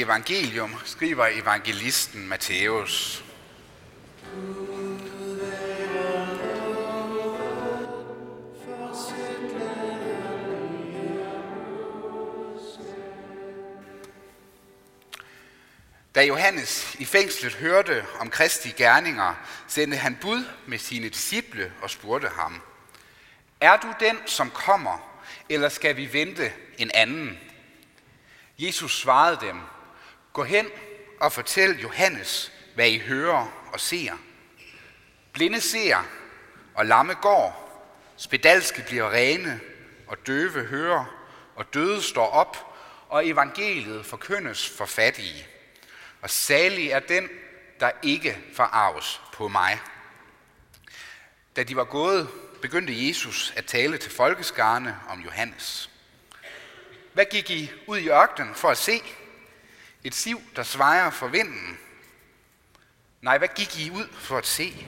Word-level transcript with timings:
evangelium 0.00 0.74
skriver 0.84 1.26
evangelisten 1.26 2.28
Matthæus. 2.28 3.24
Da 16.14 16.24
Johannes 16.24 16.96
i 16.98 17.04
fængslet 17.04 17.54
hørte 17.54 18.04
om 18.20 18.30
Kristi 18.30 18.70
gerninger, 18.70 19.34
sendte 19.66 19.96
han 19.96 20.18
bud 20.20 20.44
med 20.66 20.78
sine 20.78 21.08
disciple 21.08 21.72
og 21.82 21.90
spurgte 21.90 22.28
ham, 22.28 22.62
Er 23.60 23.76
du 23.76 23.94
den, 24.00 24.18
som 24.26 24.50
kommer, 24.50 25.22
eller 25.48 25.68
skal 25.68 25.96
vi 25.96 26.12
vente 26.12 26.52
en 26.78 26.90
anden? 26.94 27.38
Jesus 28.58 29.00
svarede 29.00 29.38
dem, 29.40 29.60
Gå 30.36 30.44
hen 30.44 30.66
og 31.20 31.32
fortæl 31.32 31.80
Johannes, 31.80 32.52
hvad 32.74 32.88
I 32.88 32.98
hører 32.98 33.68
og 33.72 33.80
ser. 33.80 34.12
Blinde 35.32 35.60
ser, 35.60 35.96
og 36.74 36.86
lamme 36.86 37.14
går, 37.14 37.72
spedalske 38.16 38.84
bliver 38.86 39.10
rene, 39.10 39.60
og 40.06 40.26
døve 40.26 40.64
hører, 40.64 41.04
og 41.54 41.74
døde 41.74 42.02
står 42.02 42.26
op, 42.26 42.76
og 43.08 43.28
evangeliet 43.28 44.06
forkyndes 44.06 44.68
for 44.68 44.86
fattige. 44.86 45.46
Og 46.22 46.30
salig 46.30 46.90
er 46.90 47.00
den, 47.00 47.28
der 47.80 47.90
ikke 48.02 48.38
forarves 48.54 49.20
på 49.32 49.48
mig. 49.48 49.80
Da 51.56 51.62
de 51.62 51.76
var 51.76 51.84
gået, 51.84 52.28
begyndte 52.62 53.08
Jesus 53.08 53.52
at 53.56 53.66
tale 53.66 53.98
til 53.98 54.12
folkeskarne 54.12 54.96
om 55.08 55.20
Johannes. 55.20 55.90
Hvad 57.12 57.24
gik 57.30 57.50
I 57.50 57.70
ud 57.86 57.98
i 57.98 58.08
ørkenen 58.08 58.54
for 58.54 58.68
at 58.68 58.78
se? 58.78 59.02
Et 60.06 60.14
siv, 60.14 60.42
der 60.56 60.62
svejer 60.62 61.10
for 61.10 61.28
vinden. 61.28 61.78
Nej, 63.20 63.38
hvad 63.38 63.48
gik 63.48 63.78
I 63.78 63.90
ud 63.90 64.08
for 64.12 64.38
at 64.38 64.46
se? 64.46 64.86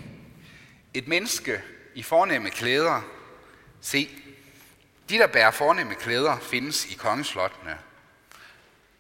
Et 0.95 1.09
menneske 1.09 1.63
i 1.95 2.03
fornemme 2.03 2.51
klæder. 2.51 3.03
Se, 3.81 4.23
de, 5.09 5.19
der 5.19 5.27
bærer 5.27 5.51
fornemme 5.51 5.95
klæder, 5.95 6.39
findes 6.39 6.87
i 6.87 6.95
kongeslottene. 6.95 7.79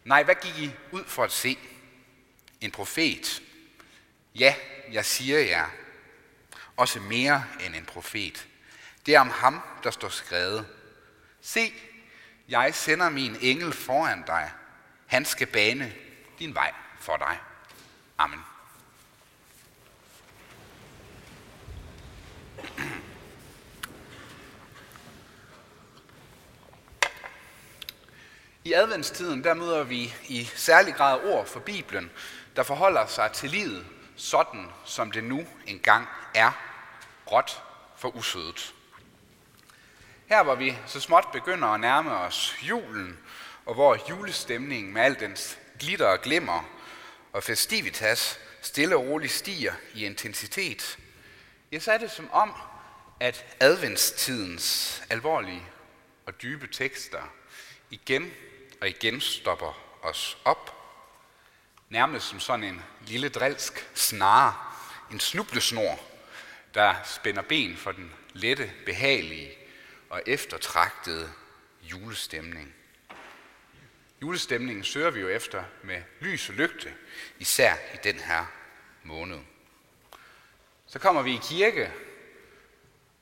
Nej, 0.04 0.22
hvad 0.22 0.34
gik 0.34 0.58
I 0.58 0.70
ud 0.92 1.04
for 1.04 1.24
at 1.24 1.32
se? 1.32 1.58
En 2.60 2.70
profet. 2.70 3.42
Ja, 4.34 4.54
jeg 4.92 5.04
siger 5.04 5.38
jer. 5.38 5.66
Også 6.76 7.00
mere 7.00 7.44
end 7.60 7.74
en 7.74 7.84
profet. 7.84 8.48
Det 9.06 9.14
er 9.14 9.20
om 9.20 9.30
ham, 9.30 9.60
der 9.84 9.90
står 9.90 10.08
skrevet. 10.08 10.66
Se, 11.40 11.72
jeg 12.48 12.74
sender 12.74 13.08
min 13.08 13.36
engel 13.40 13.72
foran 13.72 14.22
dig. 14.26 14.50
Han 15.06 15.24
skal 15.24 15.46
bane 15.46 15.94
din 16.38 16.54
vej 16.54 16.72
for 17.00 17.16
dig. 17.16 17.38
Amen. 18.18 18.40
I 28.64 28.72
adventstiden 28.72 29.44
der 29.44 29.54
møder 29.54 29.84
vi 29.84 30.14
i 30.28 30.44
særlig 30.44 30.94
grad 30.94 31.24
ord 31.24 31.46
for 31.46 31.60
Bibelen, 31.60 32.10
der 32.56 32.62
forholder 32.62 33.06
sig 33.06 33.32
til 33.32 33.50
livet 33.50 33.86
sådan, 34.16 34.66
som 34.84 35.10
det 35.10 35.24
nu 35.24 35.46
engang 35.66 36.08
er, 36.34 36.50
råt 37.32 37.62
for 37.96 38.16
usødet. 38.16 38.74
Her 40.26 40.42
hvor 40.42 40.54
vi 40.54 40.76
så 40.86 41.00
småt 41.00 41.24
begynder 41.32 41.68
at 41.68 41.80
nærme 41.80 42.10
os 42.16 42.56
julen, 42.62 43.18
og 43.66 43.74
hvor 43.74 43.98
julestemningen 44.10 44.92
med 44.92 45.02
al 45.02 45.20
dens 45.20 45.58
glitter 45.78 46.06
og 46.06 46.20
glimmer 46.20 46.70
og 47.32 47.42
festivitas 47.42 48.38
stille 48.62 48.96
og 48.96 49.04
roligt 49.04 49.32
stiger 49.32 49.72
i 49.94 50.04
intensitet, 50.04 50.98
ja, 51.72 51.78
så 51.78 51.92
er 51.92 51.98
det 51.98 52.10
som 52.10 52.30
om, 52.30 52.54
at 53.20 53.56
adventstidens 53.60 55.02
alvorlige 55.10 55.62
og 56.26 56.42
dybe 56.42 56.66
tekster 56.66 57.32
igen 57.90 58.32
og 58.80 58.88
igen 58.88 59.20
stopper 59.20 59.98
os 60.02 60.38
op, 60.44 60.74
nærmest 61.88 62.26
som 62.26 62.40
sådan 62.40 62.64
en 62.64 62.82
lille 63.06 63.28
drilsk 63.28 63.90
snare, 63.94 64.54
en 65.10 65.20
snublesnor, 65.20 66.00
der 66.74 66.94
spænder 67.04 67.42
ben 67.42 67.76
for 67.76 67.92
den 67.92 68.12
lette, 68.32 68.72
behagelige 68.86 69.52
og 70.10 70.22
eftertragtede 70.26 71.32
julestemning. 71.82 72.74
Julestemningen 74.22 74.84
søger 74.84 75.10
vi 75.10 75.20
jo 75.20 75.28
efter 75.28 75.64
med 75.82 76.02
lys 76.20 76.48
og 76.48 76.54
lygte, 76.54 76.94
især 77.38 77.74
i 77.94 77.96
den 78.04 78.18
her 78.18 78.46
måned. 79.02 79.38
Så 80.86 80.98
kommer 80.98 81.22
vi 81.22 81.34
i 81.34 81.40
kirke, 81.42 81.92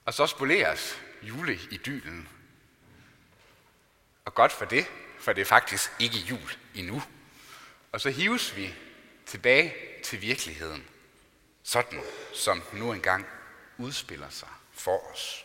og 0.04 0.14
så 0.14 0.26
spoleres 0.26 1.02
juleidylen. 1.22 2.28
Og 4.24 4.34
godt 4.34 4.52
for 4.52 4.64
det, 4.64 4.86
for 5.18 5.32
det 5.32 5.40
er 5.40 5.46
faktisk 5.46 5.90
ikke 5.98 6.16
jul 6.16 6.50
endnu. 6.74 7.02
Og 7.92 8.00
så 8.00 8.10
hives 8.10 8.56
vi 8.56 8.74
tilbage 9.26 9.74
til 10.04 10.22
virkeligheden, 10.22 10.88
sådan 11.62 12.02
som 12.34 12.62
den 12.70 12.78
nu 12.78 12.92
engang 12.92 13.26
udspiller 13.78 14.30
sig 14.30 14.48
for 14.72 15.12
os. 15.12 15.44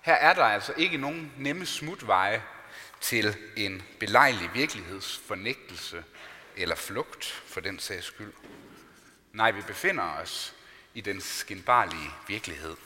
Her 0.00 0.14
er 0.14 0.34
der 0.34 0.44
altså 0.44 0.74
ikke 0.76 0.98
nogen 0.98 1.32
nemme 1.36 1.66
smutveje 1.66 2.42
til 3.00 3.36
en 3.56 3.82
belejlig 4.00 4.50
virkelighedsfornægtelse 4.54 6.04
eller 6.56 6.74
flugt 6.74 7.24
for 7.24 7.60
den 7.60 7.78
sags 7.78 8.06
skyld. 8.06 8.32
Nej, 9.32 9.50
vi 9.50 9.62
befinder 9.62 10.04
os 10.04 10.54
i 10.94 11.00
den 11.00 11.20
skinbarlige 11.20 12.10
virkelighed. 12.28 12.76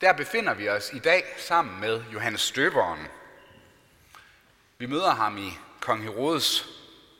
Der 0.00 0.12
befinder 0.12 0.54
vi 0.54 0.68
os 0.68 0.90
i 0.92 0.98
dag 0.98 1.34
sammen 1.38 1.80
med 1.80 2.04
Johannes 2.12 2.40
Støberen. 2.40 3.06
Vi 4.78 4.86
møder 4.86 5.14
ham 5.14 5.38
i 5.38 5.52
kong 5.80 6.02
Herodes 6.02 6.68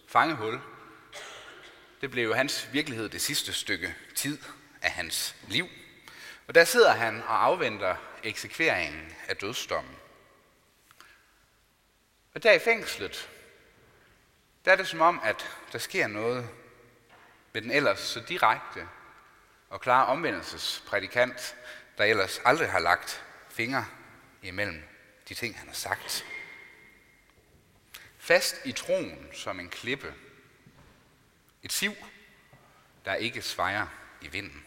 fangehul. 0.07 0.61
Det 2.01 2.11
blev 2.11 2.25
jo 2.25 2.35
hans 2.35 2.69
virkelighed 2.73 3.09
det 3.09 3.23
sidste 3.23 3.53
stykke 3.53 3.95
tid 4.15 4.39
af 4.83 4.91
hans 4.91 5.37
liv. 5.49 5.69
Og 6.47 6.55
der 6.55 6.65
sidder 6.65 6.93
han 6.93 7.23
og 7.23 7.45
afventer 7.45 7.97
eksekveringen 8.23 9.13
af 9.29 9.37
dødsdommen. 9.37 9.95
Og 12.35 12.43
der 12.43 12.53
i 12.53 12.59
fængslet, 12.59 13.31
der 14.65 14.73
er 14.73 14.77
det 14.77 14.89
som 14.89 15.01
om, 15.01 15.21
at 15.25 15.57
der 15.73 15.79
sker 15.79 16.07
noget 16.07 16.49
med 17.53 17.63
den 17.63 17.71
ellers 17.71 18.01
så 18.01 18.21
direkte 18.21 18.89
og 19.71 19.81
klare 19.81 20.07
omvendelsesprædikant, 20.07 21.57
der 21.99 22.05
ellers 22.05 22.41
aldrig 22.45 22.71
har 22.71 22.79
lagt 22.79 23.25
fingre 23.51 23.87
imellem 24.43 24.83
de 25.29 25.35
ting, 25.35 25.59
han 25.59 25.67
har 25.67 25.75
sagt. 25.75 26.25
Fast 28.19 28.57
i 28.65 28.73
troen 28.73 29.29
som 29.33 29.61
en 29.61 29.69
klippe. 29.69 30.15
Et 31.63 31.73
siv, 31.73 31.95
der 33.05 33.15
ikke 33.15 33.43
svejer 33.43 33.87
i 34.21 34.29
vinden. 34.29 34.67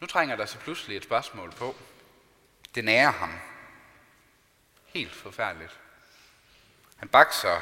Nu 0.00 0.06
trænger 0.06 0.36
der 0.36 0.46
så 0.46 0.58
pludselig 0.58 0.96
et 0.96 1.04
spørgsmål 1.04 1.50
på. 1.52 1.76
Det 2.74 2.84
nærer 2.84 3.10
ham. 3.10 3.38
Helt 4.94 5.14
forfærdeligt. 5.14 5.78
Han 6.96 7.08
bakser 7.08 7.60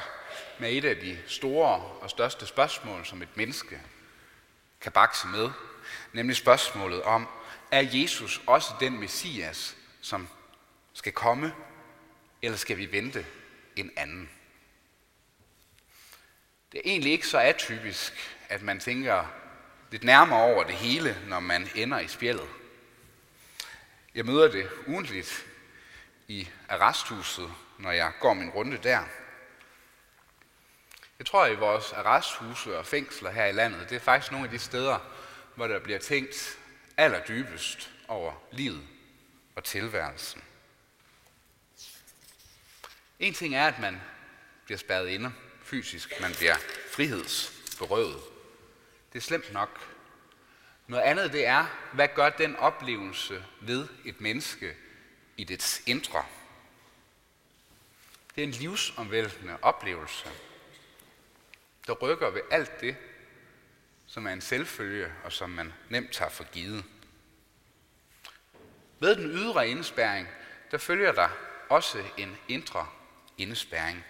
med 0.58 0.72
et 0.72 0.84
af 0.84 0.96
de 0.96 1.18
store 1.26 1.80
og 1.80 2.10
største 2.10 2.46
spørgsmål, 2.46 3.06
som 3.06 3.22
et 3.22 3.36
menneske 3.36 3.80
kan 4.80 4.92
bakse 4.92 5.26
med, 5.26 5.50
nemlig 6.12 6.36
spørgsmålet 6.36 7.02
om, 7.02 7.28
er 7.70 7.80
Jesus 7.80 8.40
også 8.46 8.74
den 8.80 9.00
Messias, 9.00 9.76
som 10.00 10.28
skal 10.92 11.12
komme, 11.12 11.54
eller 12.42 12.58
skal 12.58 12.76
vi 12.76 12.92
vente 12.92 13.26
en 13.76 13.90
anden? 13.96 14.30
Det 16.72 16.78
er 16.78 16.82
egentlig 16.84 17.12
ikke 17.12 17.26
så 17.26 17.38
atypisk, 17.38 18.36
at 18.48 18.62
man 18.62 18.80
tænker 18.80 19.24
lidt 19.90 20.04
nærmere 20.04 20.42
over 20.42 20.64
det 20.64 20.74
hele, 20.74 21.22
når 21.28 21.40
man 21.40 21.68
ender 21.74 21.98
i 21.98 22.08
spjældet. 22.08 22.48
Jeg 24.14 24.26
møder 24.26 24.50
det 24.50 24.70
ugentligt 24.86 25.46
i 26.30 26.48
arresthuset, 26.68 27.52
når 27.78 27.90
jeg 27.90 28.12
går 28.20 28.34
min 28.34 28.50
runde 28.50 28.76
der. 28.76 29.04
Jeg 31.18 31.26
tror, 31.26 31.44
at 31.44 31.52
i 31.52 31.54
vores 31.54 31.92
arresthuse 31.92 32.78
og 32.78 32.86
fængsler 32.86 33.30
her 33.30 33.46
i 33.46 33.52
landet, 33.52 33.90
det 33.90 33.96
er 33.96 34.00
faktisk 34.00 34.32
nogle 34.32 34.46
af 34.46 34.50
de 34.50 34.58
steder, 34.58 34.98
hvor 35.54 35.66
der 35.66 35.78
bliver 35.78 35.98
tænkt 35.98 36.58
allerdybest 36.96 37.90
over 38.08 38.32
livet 38.52 38.86
og 39.56 39.64
tilværelsen. 39.64 40.42
En 43.18 43.34
ting 43.34 43.54
er, 43.54 43.66
at 43.66 43.78
man 43.78 44.00
bliver 44.64 44.78
spærret 44.78 45.08
inde 45.08 45.32
fysisk, 45.62 46.20
man 46.20 46.32
bliver 46.32 46.56
frihedsberøvet. 46.90 48.22
Det 49.12 49.18
er 49.18 49.22
slemt 49.22 49.52
nok. 49.52 49.80
Noget 50.86 51.02
andet 51.02 51.32
det 51.32 51.46
er, 51.46 51.66
hvad 51.92 52.08
gør 52.14 52.30
den 52.30 52.56
oplevelse 52.56 53.44
ved 53.60 53.88
et 54.04 54.20
menneske 54.20 54.76
i 55.36 55.44
dets 55.44 55.82
indre? 55.86 56.24
Det 58.34 58.44
er 58.44 58.46
en 58.48 58.50
livsomvæltende 58.50 59.58
oplevelse, 59.62 60.28
der 61.86 61.92
rykker 61.92 62.30
ved 62.30 62.42
alt 62.50 62.80
det, 62.80 62.96
som 64.06 64.26
er 64.26 64.32
en 64.32 64.40
selvfølge 64.40 65.12
og 65.24 65.32
som 65.32 65.50
man 65.50 65.72
nemt 65.88 66.12
tager 66.12 66.30
for 66.30 66.44
givet. 66.44 66.84
Ved 68.98 69.16
den 69.16 69.30
ydre 69.30 69.68
indespærring, 69.68 70.28
der 70.70 70.78
følger 70.78 71.12
der 71.12 71.28
også 71.68 72.04
en 72.16 72.36
indre 72.48 72.88
indespærring. 73.38 74.04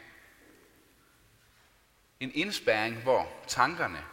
En 2.21 2.33
indespærring, 2.35 3.03
hvor 3.03 3.45
tankerne 3.47 4.05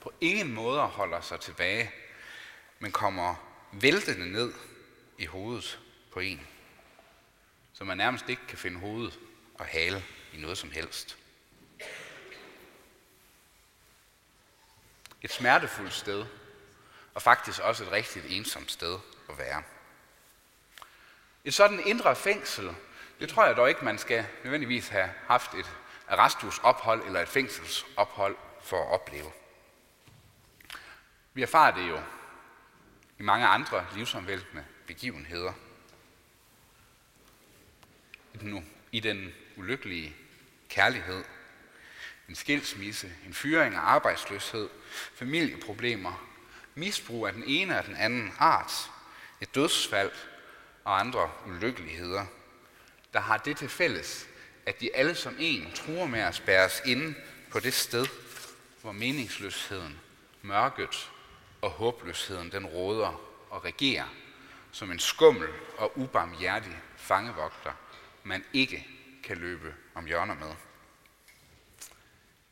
på 0.00 0.12
ingen 0.20 0.52
måde 0.52 0.80
holder 0.80 1.20
sig 1.20 1.40
tilbage, 1.40 1.90
men 2.78 2.92
kommer 2.92 3.34
væltende 3.72 4.32
ned 4.32 4.52
i 5.18 5.26
hovedet 5.26 5.80
på 6.12 6.20
en, 6.20 6.46
så 7.72 7.84
man 7.84 7.96
nærmest 7.96 8.28
ikke 8.28 8.46
kan 8.48 8.58
finde 8.58 8.78
hovedet 8.78 9.18
og 9.54 9.64
hale 9.64 10.04
i 10.32 10.36
noget 10.36 10.58
som 10.58 10.70
helst. 10.70 11.16
Et 15.22 15.32
smertefuldt 15.32 15.92
sted, 15.92 16.26
og 17.14 17.22
faktisk 17.22 17.60
også 17.60 17.84
et 17.84 17.92
rigtig 17.92 18.36
ensomt 18.36 18.70
sted 18.70 18.98
at 19.28 19.38
være. 19.38 19.62
Et 21.44 21.54
sådan 21.54 21.80
indre 21.86 22.16
fængsel, 22.16 22.74
det 23.20 23.28
tror 23.28 23.46
jeg 23.46 23.56
dog 23.56 23.68
ikke, 23.68 23.84
man 23.84 23.98
skal 23.98 24.26
nødvendigvis 24.44 24.88
have 24.88 25.10
haft 25.26 25.54
et 25.54 25.70
arresthusophold 26.08 27.06
eller 27.06 27.20
et 27.20 27.28
fængselsophold 27.28 28.36
for 28.62 28.82
at 28.82 28.92
opleve. 29.00 29.32
Vi 31.34 31.42
erfarer 31.42 31.74
det 31.74 31.88
jo 31.88 32.02
i 33.18 33.22
mange 33.22 33.46
andre 33.46 33.86
livsomvæltende 33.94 34.64
begivenheder. 34.86 35.52
I 38.34 38.38
den, 38.38 38.66
I 38.92 39.00
den 39.00 39.32
ulykkelige 39.56 40.16
kærlighed, 40.68 41.24
en 42.28 42.34
skilsmisse, 42.34 43.12
en 43.26 43.34
fyring 43.34 43.74
af 43.74 43.80
arbejdsløshed, 43.80 44.68
familieproblemer, 45.14 46.28
misbrug 46.74 47.26
af 47.26 47.32
den 47.32 47.44
ene 47.46 47.78
og 47.78 47.86
den 47.86 47.96
anden 47.96 48.32
art, 48.38 48.90
et 49.40 49.54
dødsfald 49.54 50.10
og 50.84 51.00
andre 51.00 51.30
ulykkeligheder, 51.46 52.26
der 53.12 53.20
har 53.20 53.36
det 53.36 53.56
til 53.56 53.68
fælles, 53.68 54.26
at 54.66 54.80
de 54.80 54.96
alle 54.96 55.14
som 55.14 55.36
en 55.38 55.72
truer 55.74 56.06
med 56.06 56.20
at 56.20 56.34
spærre 56.34 56.68
inde 56.86 57.14
på 57.50 57.60
det 57.60 57.74
sted, 57.74 58.06
hvor 58.82 58.92
meningsløsheden, 58.92 60.00
mørket 60.42 61.10
og 61.60 61.70
håbløsheden 61.70 62.52
den 62.52 62.66
råder 62.66 63.20
og 63.50 63.64
regerer 63.64 64.08
som 64.72 64.90
en 64.90 64.98
skummel 64.98 65.48
og 65.78 65.98
ubarmhjertig 65.98 66.78
fangevogter, 66.96 67.72
man 68.22 68.44
ikke 68.52 68.86
kan 69.24 69.38
løbe 69.38 69.74
om 69.94 70.06
hjørner 70.06 70.34
med. 70.34 70.54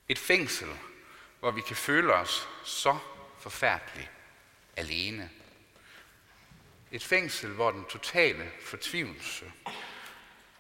Et 0.09 0.19
fængsel, 0.19 0.69
hvor 1.41 1.51
vi 1.51 1.61
kan 1.61 1.77
føle 1.77 2.15
os 2.15 2.49
så 2.65 2.99
forfærdeligt 3.39 4.11
alene. 4.77 5.31
Et 6.93 7.05
fængsel, 7.05 7.51
hvor 7.51 7.71
den 7.71 7.85
totale 7.85 8.51
fortvivlelse 8.61 9.53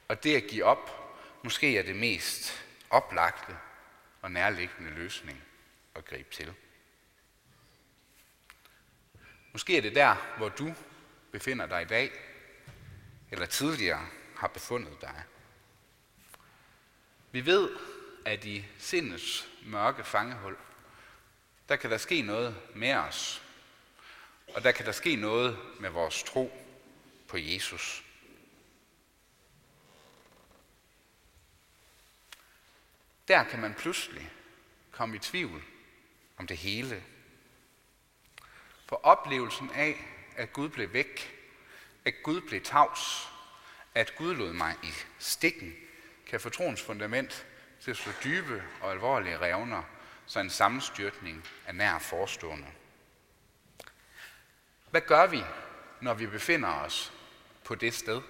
og 0.08 0.25
det 0.25 0.37
at 0.37 0.46
give 0.50 0.64
op 0.64 1.14
måske 1.44 1.78
er 1.78 1.82
det 1.82 1.96
mest 1.96 2.64
oplagte 2.90 3.56
og 4.22 4.31
nærliggende 4.31 4.90
løsning 4.90 5.44
at 5.94 6.04
gribe 6.04 6.31
til. 6.31 6.54
Måske 9.52 9.76
er 9.76 9.82
det 9.82 9.94
der, 9.94 10.34
hvor 10.37 10.49
du 10.49 10.75
befinder 11.32 11.66
dig 11.66 11.82
i 11.82 11.84
dag, 11.84 12.11
eller 13.31 13.46
tidligere 13.46 14.08
har 14.38 14.49
befundet 14.49 15.00
dig. 15.00 15.23
Vi 17.32 17.46
ved, 17.46 17.70
at 18.25 18.44
i 18.44 18.64
sindets 18.79 19.49
mørke 19.62 20.05
fangehul, 20.05 20.56
der 21.69 21.76
kan 21.76 21.90
der 21.90 21.99
ske 21.99 22.23
noget 22.23 22.56
med 22.75 22.94
os, 22.94 23.43
og 24.55 24.64
der 24.64 24.73
kan 24.73 24.87
der 24.87 24.93
ske 24.93 25.17
noget 25.17 25.58
med 25.81 25.90
vores 25.90 26.23
tro 26.23 26.52
på 27.29 27.37
Jesus. 27.37 28.05
Der 33.29 33.44
kan 33.44 33.61
man 33.61 33.75
pludselig 33.75 34.32
komme 34.90 35.17
i 35.17 35.19
tvivl 35.19 35.62
om 36.37 36.46
det 36.46 36.56
hele. 36.56 37.05
For 38.87 39.00
oplevelsen 39.02 39.70
af, 39.70 40.05
at 40.37 40.52
Gud 40.52 40.69
blev 40.69 40.93
væk, 40.93 41.35
at 42.05 42.14
Gud 42.23 42.40
blev 42.40 42.62
tavs, 42.62 43.29
at 43.94 44.17
Gud 44.17 44.35
lod 44.35 44.52
mig 44.52 44.76
i 44.82 44.93
stikken, 45.19 45.76
kan 46.26 46.40
få 46.40 46.49
troens 46.49 46.82
fundament 46.82 47.46
til 47.81 47.90
at 47.90 47.96
slå 47.96 48.12
dybe 48.25 48.64
og 48.81 48.90
alvorlige 48.90 49.38
revner, 49.38 49.82
så 50.26 50.40
en 50.40 50.50
sammenstyrtning 50.50 51.44
er 51.67 51.73
nær 51.73 51.99
forestående. 51.99 52.67
Hvad 54.90 55.00
gør 55.00 55.26
vi, 55.26 55.44
når 56.00 56.14
vi 56.14 56.26
befinder 56.26 56.69
os 56.69 57.12
på 57.64 57.75
det 57.75 57.94
sted? 57.94 58.23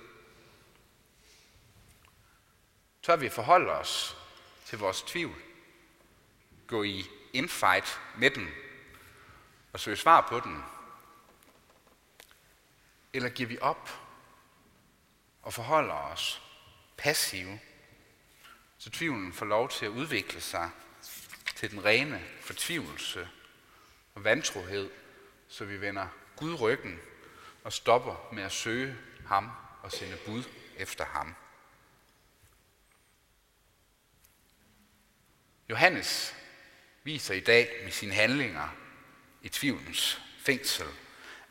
Tør 3.03 3.17
vi 3.17 3.29
forholde 3.29 3.71
os 3.71 4.17
til 4.65 4.79
vores 4.79 5.03
tvivl? 5.03 5.43
Gå 6.67 6.83
i 6.83 7.05
infight 7.33 8.01
med 8.17 8.31
den 8.31 8.49
og 9.73 9.81
søge 9.81 9.97
svar 9.97 10.27
på 10.29 10.41
den? 10.41 10.65
Eller 13.13 13.29
giver 13.29 13.49
vi 13.49 13.59
op 13.59 14.08
og 15.49 15.55
forholder 15.55 15.95
os 15.95 16.43
passive, 16.97 17.61
så 18.79 18.91
tvivlen 18.91 19.33
får 19.33 19.47
lov 19.47 19.69
til 19.69 19.87
at 19.87 19.89
udvikle 19.89 20.41
sig 20.41 20.71
til 21.57 21.71
den 21.71 21.85
rene 21.85 22.23
fortvivlelse 22.41 23.29
og 24.15 24.25
vantrohed, 24.25 24.91
så 25.49 25.65
vi 25.65 25.81
vender 25.81 26.09
Gud 26.37 26.61
ryggen 26.61 26.99
og 27.65 27.73
stopper 27.73 28.29
med 28.33 28.43
at 28.43 28.53
søge 28.53 28.97
ham 29.27 29.51
og 29.83 29.93
sende 29.93 30.19
bud 30.27 30.45
efter 30.77 31.05
ham. 31.05 31.35
Johannes 35.71 36.35
viser 37.05 37.35
i 37.35 37.41
dag 37.41 37.81
med 37.85 37.93
sine 37.93 38.15
handlinger 38.15 38.69
i 39.43 39.49
tvivlens 39.49 40.21
fængsel, 40.39 40.87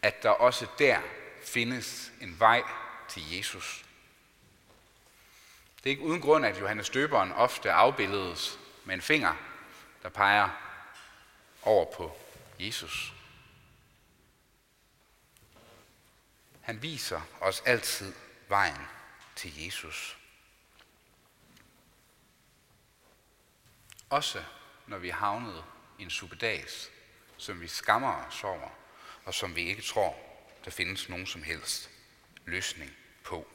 at 0.02 0.24
der 0.24 0.30
også 0.30 0.68
der 0.80 1.02
findes 1.44 2.12
en 2.22 2.40
vej 2.40 2.64
til 3.10 3.38
Jesus. 3.38 3.87
Det 5.78 5.86
er 5.86 5.90
ikke 5.90 6.04
uden 6.04 6.22
grund, 6.22 6.46
at 6.46 6.60
Johannes 6.60 6.90
Døberen 6.90 7.32
ofte 7.32 7.72
afbildes 7.72 8.60
med 8.86 8.96
en 8.96 9.02
finger, 9.02 9.34
der 10.04 10.10
peger 10.10 10.50
over 11.64 11.86
på 11.96 12.18
Jesus. 12.60 13.14
Han 16.62 16.82
viser 16.82 17.22
os 17.42 17.62
altid 17.66 18.14
vejen 18.48 18.88
til 19.36 19.66
Jesus. 19.66 20.18
Også 24.10 24.44
når 24.88 24.98
vi 24.98 25.10
er 25.10 25.14
havnet 25.14 25.64
i 26.00 26.04
en 26.04 26.10
superdags, 26.10 26.92
som 27.38 27.62
vi 27.62 27.68
skammer 27.68 28.26
os 28.26 28.44
over, 28.44 28.70
og 29.26 29.34
som 29.34 29.56
vi 29.56 29.62
ikke 29.62 29.82
tror, 29.82 30.16
der 30.66 30.72
findes 30.72 31.10
nogen 31.10 31.26
som 31.26 31.44
helst 31.44 31.90
løsning 32.46 32.92
på. 33.24 33.48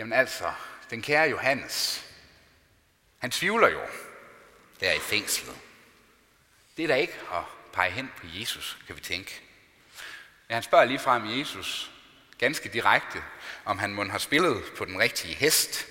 Jamen 0.00 0.12
altså, 0.12 0.52
den 0.90 1.02
kære 1.02 1.30
Johannes, 1.30 2.06
han 3.18 3.30
tvivler 3.30 3.68
jo 3.68 3.80
der 4.80 4.92
i 4.92 4.98
fængslet. 4.98 5.56
Det 6.76 6.82
er 6.82 6.86
da 6.86 6.94
ikke 6.94 7.18
at 7.32 7.42
pege 7.72 7.90
hen 7.90 8.10
på 8.16 8.26
Jesus, 8.26 8.78
kan 8.86 8.96
vi 8.96 9.00
tænke. 9.00 9.40
Ja, 10.48 10.54
han 10.54 10.62
spørger 10.62 10.84
lige 10.84 10.98
frem 10.98 11.38
Jesus 11.38 11.90
ganske 12.38 12.68
direkte, 12.68 13.22
om 13.64 13.78
han 13.78 13.94
må 13.94 14.04
har 14.04 14.18
spillet 14.18 14.62
på 14.76 14.84
den 14.84 14.98
rigtige 14.98 15.34
hest. 15.34 15.86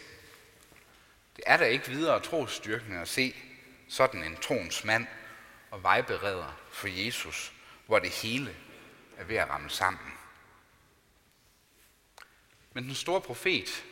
Det 1.36 1.44
er 1.48 1.58
da 1.58 1.66
ikke 1.66 1.88
videre 1.88 2.20
trosstyrkende 2.20 3.00
at 3.00 3.08
se 3.08 3.36
sådan 3.89 4.24
en 4.24 4.38
troens 4.38 4.84
mand 4.84 5.08
og 5.72 5.84
vejbereder 5.84 6.60
for 6.72 6.88
Jesus, 6.88 7.54
hvor 7.86 8.00
det 8.00 8.10
hele 8.10 8.56
er 9.18 9.24
ved 9.24 9.36
at 9.36 9.50
ramme 9.50 9.70
sammen. 9.70 10.13
Men 12.74 12.84
den 12.84 12.96
store 12.96 13.22
profet, 13.22 13.84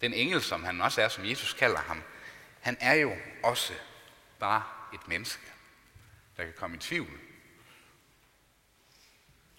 den 0.00 0.14
engel, 0.14 0.42
som 0.42 0.64
han 0.64 0.80
også 0.80 1.02
er, 1.02 1.08
som 1.08 1.24
Jesus 1.24 1.52
kalder 1.52 1.78
ham, 1.78 2.02
han 2.60 2.76
er 2.80 2.94
jo 2.94 3.16
også 3.42 3.72
bare 4.38 4.62
et 4.94 5.08
menneske, 5.08 5.42
der 6.36 6.44
kan 6.44 6.54
komme 6.56 6.76
i 6.76 6.80
tvivl. 6.80 7.20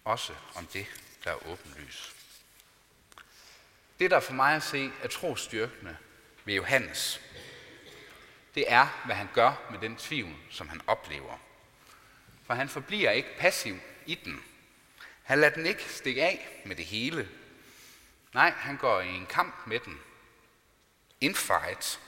Også 0.03 0.33
om 0.55 0.65
det, 0.65 0.85
der 1.23 1.31
er 1.31 1.47
åbenlyst. 1.47 2.15
Det, 3.99 4.11
der 4.11 4.19
for 4.19 4.33
mig 4.33 4.55
at 4.55 4.63
se 4.63 4.91
er 5.03 5.07
trostyrkende 5.07 5.97
ved 6.45 6.53
Johannes, 6.53 7.21
det 8.55 8.65
er, 8.67 9.01
hvad 9.05 9.15
han 9.15 9.29
gør 9.33 9.67
med 9.71 9.79
den 9.79 9.95
tvivl, 9.95 10.35
som 10.49 10.69
han 10.69 10.81
oplever. 10.87 11.37
For 12.45 12.53
han 12.53 12.69
forbliver 12.69 13.11
ikke 13.11 13.37
passiv 13.37 13.79
i 14.05 14.15
den. 14.15 14.43
Han 15.23 15.39
lader 15.39 15.55
den 15.55 15.65
ikke 15.65 15.83
stikke 15.83 16.23
af 16.23 16.63
med 16.65 16.75
det 16.75 16.85
hele. 16.85 17.29
Nej, 18.33 18.49
han 18.49 18.77
går 18.77 19.01
i 19.01 19.09
en 19.09 19.25
kamp 19.25 19.67
med 19.67 19.79
den 19.79 19.99
infight. 21.21 21.99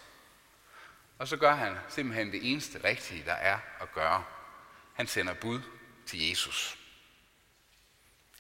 Og 1.20 1.28
så 1.28 1.38
gør 1.38 1.54
han 1.54 1.78
simpelthen 1.90 2.32
det 2.32 2.52
eneste 2.52 2.84
rigtige, 2.84 3.24
der 3.26 3.34
er 3.34 3.58
at 3.82 3.94
gøre. 3.94 4.24
Han 4.94 5.08
sender 5.08 5.34
bud 5.34 5.62
til 6.06 6.30
Jesus. 6.30 6.78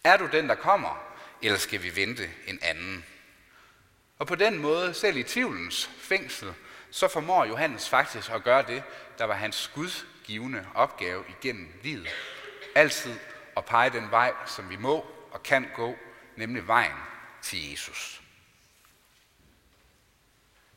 Er 0.03 0.17
du 0.17 0.29
den, 0.31 0.49
der 0.49 0.55
kommer, 0.55 1.15
eller 1.41 1.57
skal 1.57 1.83
vi 1.83 1.95
vente 1.95 2.29
en 2.47 2.59
anden? 2.61 3.05
Og 4.19 4.27
på 4.27 4.35
den 4.35 4.57
måde, 4.57 4.93
selv 4.93 5.17
i 5.17 5.23
tvivlens 5.23 5.89
fængsel, 5.97 6.53
så 6.91 7.07
formår 7.07 7.45
Johannes 7.45 7.89
faktisk 7.89 8.29
at 8.29 8.43
gøre 8.43 8.67
det, 8.67 8.83
der 9.17 9.25
var 9.25 9.33
hans 9.33 9.71
gudgivende 9.75 10.67
opgave 10.73 11.23
igennem 11.29 11.73
livet. 11.83 12.07
Altid 12.75 13.19
at 13.57 13.65
pege 13.65 13.89
den 13.89 14.11
vej, 14.11 14.33
som 14.45 14.69
vi 14.69 14.75
må 14.75 15.05
og 15.31 15.43
kan 15.43 15.69
gå, 15.75 15.97
nemlig 16.35 16.67
vejen 16.67 16.97
til 17.41 17.71
Jesus. 17.71 18.20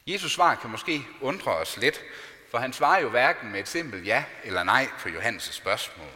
Jesus 0.07 0.33
svar 0.33 0.55
kan 0.55 0.71
måske 0.71 1.07
undre 1.21 1.53
os 1.53 1.77
lidt, 1.77 2.01
for 2.51 2.59
han 2.59 2.73
svarer 2.73 3.01
jo 3.01 3.09
hverken 3.09 3.53
med 3.53 3.61
et 3.61 3.69
simpelt 3.69 4.07
ja 4.07 4.25
eller 4.45 4.63
nej 4.63 4.89
på 4.99 5.09
Johannes' 5.09 5.53
spørgsmål. 5.53 6.11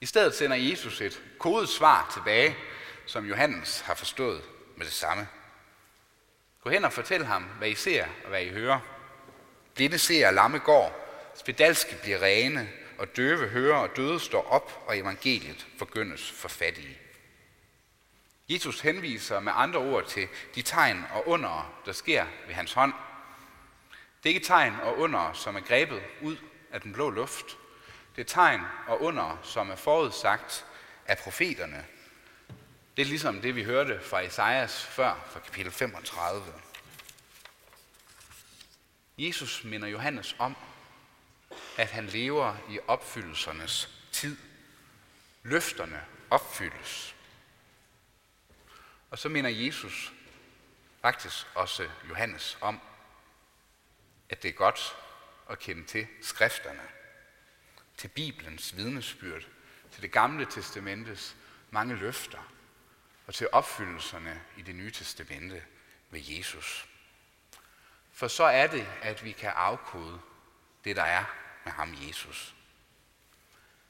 I 0.00 0.06
stedet 0.06 0.34
sender 0.34 0.56
Jesus 0.56 1.00
et 1.00 1.22
kodet 1.38 1.68
svar 1.68 2.10
tilbage, 2.12 2.56
som 3.06 3.26
Johannes 3.26 3.80
har 3.80 3.94
forstået 3.94 4.42
med 4.76 4.86
det 4.86 4.94
samme. 4.94 5.28
Gå 6.62 6.70
hen 6.70 6.84
og 6.84 6.92
fortæl 6.92 7.24
ham, 7.24 7.42
hvad 7.42 7.68
I 7.68 7.74
ser 7.74 8.04
og 8.24 8.28
hvad 8.28 8.42
I 8.42 8.48
hører. 8.48 8.80
Blinde 9.74 9.98
ser, 9.98 10.30
lamme 10.30 10.58
går, 10.58 11.08
spedalske 11.34 11.96
bliver 12.02 12.22
rene, 12.22 12.68
og 12.98 13.16
døve 13.16 13.48
hører 13.48 13.76
og 13.76 13.96
døde 13.96 14.20
står 14.20 14.48
op, 14.48 14.84
og 14.86 14.98
evangeliet 14.98 15.66
forgyndes 15.78 16.30
for 16.30 16.48
fattige. 16.48 16.98
Jesus 18.48 18.80
henviser 18.80 19.40
med 19.40 19.52
andre 19.56 19.78
ord 19.78 20.06
til 20.06 20.28
de 20.54 20.62
tegn 20.62 21.04
og 21.12 21.28
under, 21.28 21.80
der 21.86 21.92
sker 21.92 22.26
ved 22.46 22.54
hans 22.54 22.72
hånd. 22.72 22.92
Det 24.22 24.30
er 24.30 24.34
ikke 24.34 24.46
tegn 24.46 24.74
og 24.82 24.98
under, 24.98 25.32
som 25.32 25.56
er 25.56 25.60
grebet 25.60 26.02
ud 26.22 26.36
af 26.70 26.80
den 26.80 26.92
blå 26.92 27.10
luft. 27.10 27.46
Det 28.16 28.20
er 28.20 28.34
tegn 28.34 28.60
og 28.86 29.02
under, 29.02 29.40
som 29.42 29.70
er 29.70 29.76
forudsagt 29.76 30.66
af 31.06 31.18
profeterne. 31.18 31.86
Det 32.96 33.02
er 33.02 33.06
ligesom 33.06 33.40
det, 33.40 33.54
vi 33.54 33.64
hørte 33.64 34.00
fra 34.02 34.20
Esajas 34.20 34.84
før, 34.84 35.26
fra 35.32 35.40
kapitel 35.40 35.72
35. 35.72 36.42
Jesus 39.18 39.64
minder 39.64 39.88
Johannes 39.88 40.36
om, 40.38 40.56
at 41.76 41.90
han 41.90 42.06
lever 42.06 42.56
i 42.70 42.78
opfyldelsernes 42.86 43.88
tid. 44.12 44.36
Løfterne 45.42 46.04
opfyldes. 46.30 47.14
Og 49.10 49.18
så 49.18 49.28
minder 49.28 49.50
Jesus 49.50 50.12
faktisk 51.02 51.46
også 51.54 51.88
Johannes 52.08 52.58
om, 52.60 52.80
at 54.28 54.42
det 54.42 54.48
er 54.48 54.52
godt 54.52 54.96
at 55.50 55.58
kende 55.58 55.84
til 55.84 56.06
skrifterne, 56.22 56.88
til 57.96 58.08
Bibelens 58.08 58.76
vidnesbyrd, 58.76 59.42
til 59.92 60.02
det 60.02 60.12
gamle 60.12 60.46
testamentes 60.46 61.36
mange 61.70 61.96
løfter 61.96 62.52
og 63.26 63.34
til 63.34 63.48
opfyldelserne 63.52 64.42
i 64.56 64.62
det 64.62 64.74
nye 64.74 64.90
testamente 64.90 65.62
med 66.10 66.20
Jesus. 66.24 66.88
For 68.12 68.28
så 68.28 68.44
er 68.44 68.66
det, 68.66 68.86
at 69.02 69.24
vi 69.24 69.32
kan 69.32 69.50
afkode 69.50 70.20
det, 70.84 70.96
der 70.96 71.02
er 71.02 71.24
med 71.64 71.72
ham, 71.72 71.94
Jesus. 72.08 72.54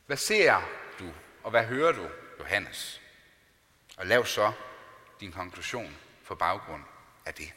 Hvad 0.06 0.16
ser 0.16 0.62
du, 0.98 1.14
og 1.42 1.50
hvad 1.50 1.64
hører 1.64 1.92
du, 1.92 2.10
Johannes? 2.38 3.00
Og 3.96 4.06
lav 4.06 4.26
så 4.26 4.52
din 5.20 5.32
konklusion 5.32 5.96
på 6.26 6.34
baggrund 6.34 6.84
af 7.26 7.34
det. 7.34 7.52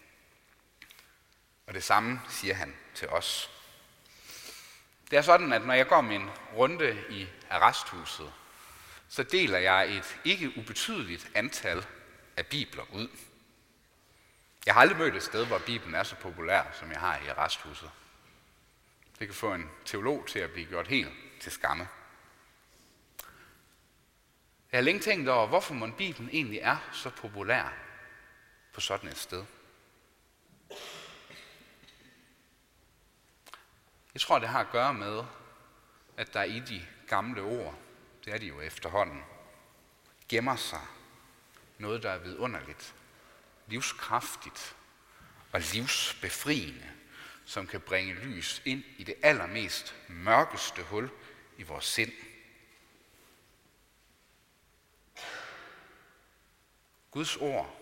Og 1.68 1.74
det 1.74 1.84
samme 1.84 2.22
siger 2.30 2.54
han 2.54 2.76
til 2.96 3.10
os. 3.10 3.50
Det 5.12 5.18
er 5.18 5.22
sådan, 5.22 5.54
at 5.54 5.66
når 5.66 5.74
jeg 5.74 5.88
går 5.88 6.02
min 6.02 6.30
runde 6.54 7.06
i 7.10 7.28
arresthuset, 7.50 8.34
så 9.10 9.24
deler 9.24 9.58
jeg 9.58 9.96
et 9.96 10.20
ikke 10.24 10.58
ubetydeligt 10.58 11.32
antal 11.36 11.86
af 12.38 12.46
bibler 12.46 12.84
ud. 12.94 13.08
Jeg 14.66 14.74
har 14.74 14.82
aldrig 14.82 14.98
mødt 14.98 15.16
et 15.16 15.24
sted, 15.24 15.46
hvor 15.46 15.60
Bibelen 15.60 15.96
er 15.96 16.04
så 16.04 16.16
populær, 16.16 16.64
som 16.80 16.92
jeg 16.92 17.00
har 17.00 17.18
i 17.18 17.28
arresthuset. 17.28 17.92
Det 19.20 19.28
kan 19.28 19.36
få 19.36 19.54
en 19.54 19.70
teolog 19.86 20.28
til 20.28 20.40
at 20.40 20.52
blive 20.52 20.68
gjort 20.68 20.88
helt 20.88 21.10
til 21.40 21.52
skamme. 21.52 21.88
Jeg 24.72 24.78
har 24.78 24.82
længe 24.82 25.02
tænkt 25.02 25.30
over, 25.30 25.48
hvorfor 25.48 25.74
man 25.74 25.94
Bibelen 25.94 26.30
egentlig 26.30 26.60
er 26.60 26.90
så 26.94 27.10
populær 27.10 27.74
på 28.74 28.82
sådan 28.82 29.10
et 29.10 29.18
sted. 29.18 29.46
Jeg 34.14 34.22
tror, 34.22 34.40
det 34.40 34.50
har 34.50 34.60
at 34.60 34.72
gøre 34.72 34.94
med, 34.94 35.24
at 36.18 36.34
der 36.34 36.44
i 36.44 36.60
de 36.60 36.86
gamle 37.08 37.42
ord, 37.42 37.76
det 38.26 38.34
er 38.34 38.38
de 38.38 38.46
jo 38.46 38.62
efterhånden, 38.62 39.24
gemmer 40.30 40.56
sig 40.56 40.88
noget, 41.78 42.04
der 42.04 42.10
er 42.10 42.18
vidunderligt, 42.18 42.96
livskraftigt 43.68 44.76
og 45.52 45.62
livsbefriende, 45.74 46.92
som 47.46 47.68
kan 47.68 47.82
bringe 47.82 48.14
lys 48.14 48.62
ind 48.66 48.84
i 48.98 49.04
det 49.04 49.16
allermest 49.24 49.96
mørkeste 50.08 50.84
hul 50.84 51.10
i 51.58 51.64
vores 51.64 51.86
sind. 51.86 52.12
Guds 57.12 57.38
ord 57.38 57.78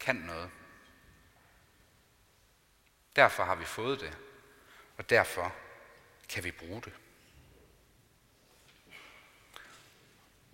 kan 0.00 0.16
noget. 0.16 0.50
Derfor 3.16 3.44
har 3.44 3.54
vi 3.54 3.64
fået 3.64 4.00
det, 4.00 4.18
og 4.96 5.10
derfor 5.10 5.54
kan 6.28 6.44
vi 6.44 6.50
bruge 6.50 6.82
det. 6.82 6.92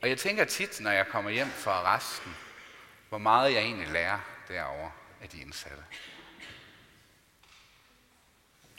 Og 0.03 0.09
jeg 0.09 0.19
tænker 0.19 0.45
tit, 0.45 0.81
når 0.81 0.91
jeg 0.91 1.07
kommer 1.07 1.31
hjem 1.31 1.51
fra 1.51 1.97
resten, 1.97 2.37
hvor 3.09 3.19
meget 3.19 3.53
jeg 3.53 3.63
egentlig 3.63 3.89
lærer 3.89 4.21
derover 4.49 4.91
af 5.21 5.29
de 5.29 5.41
indsatte. 5.41 5.85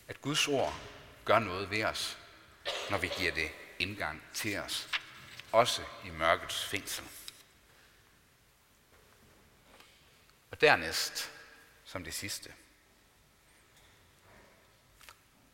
At 0.07 0.21
Guds 0.21 0.47
ord 0.47 0.73
gør 1.25 1.39
noget 1.39 1.69
ved 1.69 1.83
os, 1.83 2.17
når 2.89 2.97
vi 2.97 3.11
giver 3.17 3.31
det 3.31 3.51
indgang 3.79 4.23
til 4.33 4.59
os, 4.59 4.89
også 5.51 5.81
i 6.05 6.09
mørkets 6.09 6.65
fængsel. 6.65 7.05
Og 10.61 10.67
dernæst, 10.67 11.31
som 11.83 12.03
det 12.03 12.13
sidste. 12.13 12.53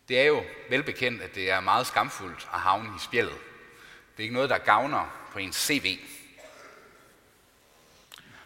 Det 0.08 0.20
er 0.20 0.24
jo 0.24 0.44
velbekendt, 0.70 1.22
at 1.22 1.36
det 1.36 1.52
er 1.52 1.60
meget 1.60 1.88
skamfuldt 1.88 2.50
at 2.54 2.60
havne 2.60 2.90
i 2.96 3.00
spjældet. 3.00 3.38
Det 4.12 4.20
er 4.20 4.24
ikke 4.24 4.34
noget, 4.34 4.50
der 4.50 4.58
gavner 4.58 5.28
på 5.32 5.40
ens 5.40 5.56
CV. 5.56 6.00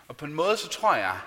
Og 0.07 0.17
på 0.17 0.25
en 0.25 0.33
måde, 0.33 0.57
så 0.57 0.69
tror 0.69 0.95
jeg 0.95 1.19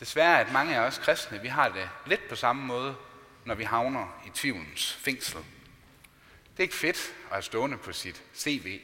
desværre, 0.00 0.40
at 0.40 0.52
mange 0.52 0.76
af 0.76 0.80
os 0.80 0.98
kristne, 0.98 1.40
vi 1.40 1.48
har 1.48 1.68
det 1.68 1.90
lidt 2.06 2.28
på 2.28 2.36
samme 2.36 2.62
måde, 2.66 2.96
når 3.44 3.54
vi 3.54 3.64
havner 3.64 4.22
i 4.26 4.30
tvivlens 4.34 4.92
fængsel. 4.92 5.38
Det 6.50 6.58
er 6.58 6.62
ikke 6.62 6.74
fedt 6.74 7.14
at 7.24 7.32
have 7.32 7.42
stående 7.42 7.78
på 7.78 7.92
sit 7.92 8.22
CV, 8.34 8.80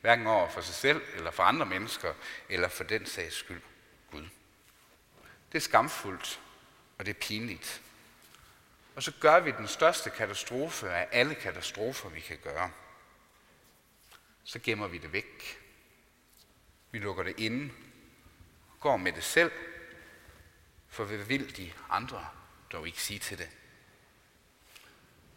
hverken 0.00 0.26
over 0.26 0.48
for 0.50 0.60
sig 0.60 0.74
selv, 0.74 1.02
eller 1.14 1.30
for 1.30 1.42
andre 1.42 1.66
mennesker, 1.66 2.12
eller 2.48 2.68
for 2.68 2.84
den 2.84 3.06
sags 3.06 3.34
skyld 3.34 3.62
Gud. 4.10 4.28
Det 5.52 5.58
er 5.58 5.62
skamfuldt, 5.62 6.40
og 6.98 7.06
det 7.06 7.16
er 7.16 7.20
pinligt. 7.20 7.82
Og 8.96 9.02
så 9.02 9.12
gør 9.20 9.40
vi 9.40 9.50
den 9.50 9.68
største 9.68 10.10
katastrofe 10.10 10.90
af 10.90 11.08
alle 11.12 11.34
katastrofer, 11.34 12.08
vi 12.08 12.20
kan 12.20 12.38
gøre. 12.38 12.70
Så 14.44 14.58
gemmer 14.58 14.86
vi 14.86 14.98
det 14.98 15.12
væk. 15.12 15.62
Vi 16.90 16.98
lukker 16.98 17.22
det 17.22 17.40
inde, 17.40 17.72
går 18.80 18.96
med 18.96 19.12
det 19.12 19.24
selv, 19.24 19.52
for 20.88 21.04
hvad 21.04 21.18
vil 21.18 21.56
de 21.56 21.72
andre 21.90 22.28
dog 22.72 22.86
ikke 22.86 23.02
sige 23.02 23.18
til 23.18 23.38
det? 23.38 23.48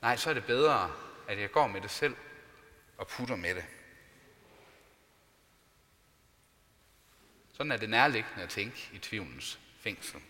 Nej, 0.01 0.16
så 0.16 0.30
er 0.30 0.34
det 0.34 0.46
bedre, 0.46 0.96
at 1.28 1.39
jeg 1.39 1.51
går 1.51 1.68
med 1.68 1.82
det 1.82 1.92
selv 1.92 2.16
og 2.98 3.08
putter 3.08 3.36
med 3.36 3.56
det. 3.56 3.66
Sådan 7.54 7.72
er 7.72 7.78
det 7.78 7.89
nærliggende 7.89 8.44
at 8.44 8.50
tænke 8.50 8.89
i 8.94 9.00
tvivlens 9.00 9.60
fængsel. 9.81 10.21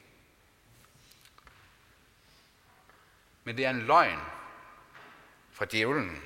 Men 3.43 3.57
det 3.57 3.65
er 3.65 3.69
en 3.69 3.81
løgn 3.81 4.19
fra 5.51 5.65
djævlen, 5.65 6.23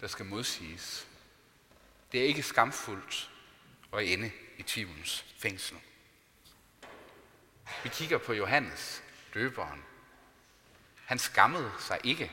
der 0.00 0.06
skal 0.06 0.26
modsiges. 0.26 1.08
Det 2.12 2.20
er 2.20 2.24
ikke 2.24 2.42
skamfuldt 2.42 3.30
at 3.92 4.12
ende 4.12 4.32
i 4.58 4.62
tvivlens 4.62 5.24
fængsel. 5.38 5.76
Vi 7.82 7.88
kigger 7.88 8.18
på 8.18 8.32
Johannes, 8.32 9.02
døberen. 9.34 9.84
Han 11.04 11.18
skammede 11.18 11.72
sig 11.78 12.00
ikke, 12.04 12.32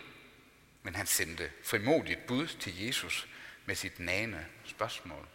men 0.83 0.95
han 0.95 1.07
sendte 1.07 1.51
frimodigt 1.63 2.27
bud 2.27 2.47
til 2.47 2.85
Jesus 2.85 3.27
med 3.65 3.75
sit 3.75 3.99
nane 3.99 4.47
spørgsmål. 4.65 5.27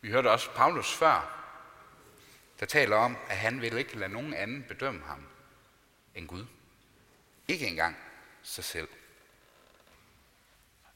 Vi 0.00 0.10
hørte 0.10 0.30
også 0.30 0.50
Paulus 0.50 0.92
før 0.94 1.34
der 2.60 2.66
taler 2.66 2.96
om, 2.96 3.16
at 3.28 3.36
han 3.36 3.60
vil 3.60 3.78
ikke 3.78 3.98
lade 3.98 4.12
nogen 4.12 4.34
anden 4.34 4.62
bedømme 4.62 5.04
ham 5.04 5.26
end 6.14 6.28
Gud. 6.28 6.46
Ikke 7.48 7.66
engang 7.66 7.96
sig 8.42 8.64
selv. 8.64 8.88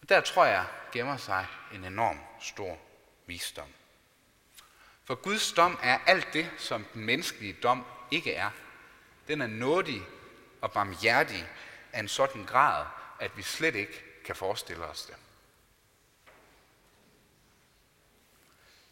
Og 0.02 0.08
der 0.08 0.20
tror 0.20 0.44
jeg 0.44 0.66
gemmer 0.92 1.16
sig 1.16 1.46
en 1.74 1.84
enorm 1.84 2.18
stor 2.40 2.78
visdom. 3.26 3.68
For 5.04 5.14
Guds 5.14 5.52
dom 5.52 5.78
er 5.82 5.98
alt 6.06 6.28
det, 6.32 6.50
som 6.58 6.84
den 6.94 7.04
menneskelige 7.04 7.52
dom 7.52 7.84
ikke 8.10 8.34
er. 8.34 8.50
Den 9.28 9.40
er 9.40 9.46
nådig 9.46 10.02
og 10.60 10.72
barmhjertig 10.72 11.48
af 11.92 12.00
en 12.00 12.08
sådan 12.08 12.44
grad, 12.44 12.86
at 13.20 13.36
vi 13.36 13.42
slet 13.42 13.74
ikke 13.74 14.04
kan 14.24 14.36
forestille 14.36 14.84
os 14.84 15.06
det. 15.06 15.16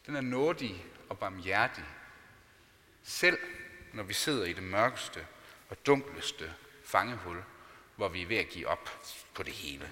Den 0.06 0.16
er 0.16 0.20
nådig 0.20 0.84
og 1.08 1.18
barmhjertig, 1.18 1.84
selv 3.04 3.38
når 3.92 4.02
vi 4.02 4.14
sidder 4.14 4.45
i 4.45 4.52
det 4.52 4.62
mørkeste 4.62 5.26
og 5.69 5.87
dunkleste 5.87 6.54
fangehul, 6.85 7.42
hvor 7.97 8.09
vi 8.09 8.23
er 8.23 8.26
ved 8.26 8.37
at 8.37 8.49
give 8.49 8.69
op 8.69 8.90
på 9.35 9.42
det 9.42 9.52
hele. 9.52 9.90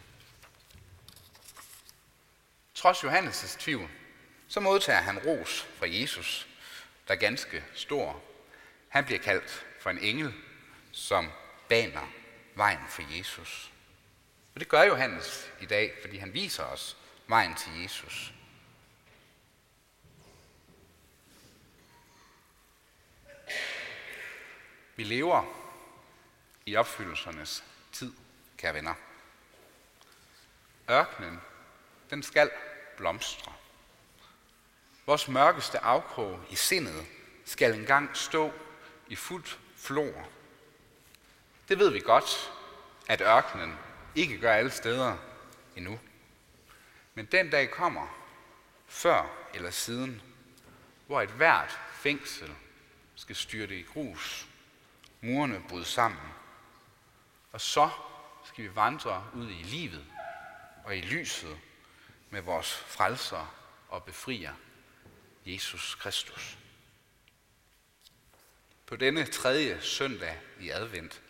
Trods 2.75 3.05
Johannes' 3.05 3.59
tvivl, 3.59 3.88
så 4.49 4.61
modtager 4.61 5.00
han 5.00 5.19
ros 5.19 5.69
fra 5.79 5.87
Jesus, 5.91 6.49
der 7.09 7.15
er 7.15 7.19
ganske 7.19 7.65
stor. 7.75 8.23
Han 8.88 9.05
bliver 9.05 9.21
kaldt 9.21 9.67
for 9.81 9.91
en 9.91 9.99
engel, 9.99 10.35
som 10.93 11.31
baner 11.69 12.12
vejen 12.55 12.88
for 12.88 13.17
Jesus. 13.17 13.73
Og 14.55 14.61
det 14.61 14.69
gør 14.69 14.83
Johannes 14.83 15.50
i 15.61 15.67
dag, 15.67 15.95
fordi 16.00 16.17
han 16.17 16.35
viser 16.35 16.65
os 16.65 16.97
vejen 17.27 17.55
til 17.55 17.83
Jesus. 17.83 18.33
Vi 24.99 25.05
lever 25.05 25.45
i 26.67 26.76
opfyldelsernes 26.76 27.64
tid, 27.93 28.12
kære 28.57 28.75
venner. 28.75 28.95
Ørkenen, 30.90 31.40
den 32.11 32.23
skal 32.23 32.50
blomstre. 32.97 33.52
Vores 35.07 35.28
mørkeste 35.28 35.78
afkrog 35.78 36.40
i 36.50 36.57
sindet 36.57 37.07
skal 37.45 37.75
engang 37.75 38.17
stå 38.17 38.52
i 39.09 39.17
fuldt 39.17 39.59
flor. 39.76 40.28
Det 41.69 41.78
ved 41.78 41.90
vi 41.90 42.00
godt, 42.00 42.52
at 43.09 43.21
ørkenen 43.21 43.78
ikke 44.14 44.38
gør 44.38 44.52
alle 44.52 44.71
steder 44.71 45.17
endnu. 45.76 46.00
Men 47.14 47.26
den 47.26 47.50
dag 47.50 47.71
kommer, 47.71 48.07
før 48.87 49.49
eller 49.55 49.71
siden, 49.71 50.23
hvor 51.07 51.23
et 51.23 51.31
hvert 51.31 51.81
fængsel 51.93 52.55
skal 53.14 53.37
styrte 53.37 53.78
i 53.78 53.83
grus, 53.83 54.49
murene 55.20 55.62
bryder 55.68 55.84
sammen, 55.84 56.20
og 57.52 57.60
så 57.60 57.90
skal 58.44 58.64
vi 58.64 58.75
vandre 58.75 59.30
ud 59.34 59.50
i 59.50 59.62
livet 59.62 60.06
og 60.84 60.96
i 60.96 61.00
lyset 61.00 61.58
med 62.30 62.40
vores 62.40 62.75
frelser 62.75 63.54
og 63.88 64.04
befrier, 64.04 64.54
Jesus 65.46 65.94
Kristus. 65.94 66.58
På 68.87 68.96
denne 68.96 69.26
tredje 69.26 69.80
søndag 69.80 70.40
i 70.60 70.70
advent, 70.70 71.22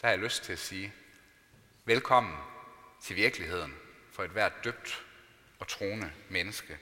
der 0.00 0.06
har 0.06 0.12
jeg 0.12 0.18
lyst 0.18 0.42
til 0.42 0.52
at 0.52 0.58
sige, 0.58 0.94
velkommen 1.84 2.36
til 3.02 3.16
virkeligheden 3.16 3.74
for 4.12 4.24
et 4.24 4.30
hvert 4.30 4.64
døbt 4.64 5.04
og 5.58 5.68
troende 5.68 6.12
menneske, 6.28 6.78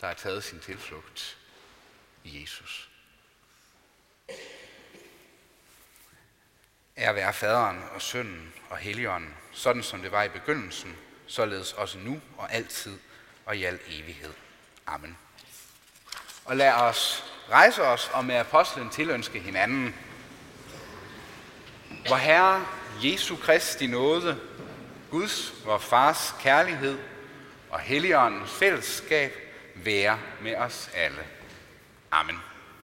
der 0.00 0.06
har 0.06 0.14
taget 0.14 0.44
sin 0.44 0.60
tilflugt 0.60 1.38
i 2.24 2.40
Jesus. 2.40 2.90
Er 6.96 7.08
at 7.08 7.14
være 7.14 7.32
faderen 7.32 7.84
og 7.94 8.02
sønnen 8.02 8.52
og 8.70 8.76
helligånden, 8.76 9.34
sådan 9.52 9.82
som 9.82 10.02
det 10.02 10.12
var 10.12 10.22
i 10.22 10.28
begyndelsen, 10.28 10.96
således 11.26 11.72
også 11.72 11.98
nu 11.98 12.20
og 12.36 12.52
altid 12.52 12.98
og 13.46 13.56
i 13.56 13.64
al 13.64 13.78
evighed. 13.88 14.32
Amen. 14.86 15.16
Og 16.44 16.56
lad 16.56 16.72
os 16.72 17.24
rejse 17.50 17.82
os 17.82 18.10
og 18.12 18.24
med 18.24 18.34
apostlen 18.34 18.90
tilønske 18.90 19.40
hinanden. 19.40 19.94
Hvor 22.06 22.16
Herre 22.16 22.66
Jesu 23.02 23.36
Kristi 23.36 23.86
nåde, 23.86 24.40
Guds, 25.10 25.52
vor 25.64 25.78
Fars 25.78 26.34
kærlighed 26.40 26.98
og 27.70 27.80
Helligåndens 27.80 28.50
fællesskab 28.50 29.32
være 29.74 30.18
med 30.40 30.56
os 30.56 30.90
alle. 30.94 31.26
Amen. 32.10 32.40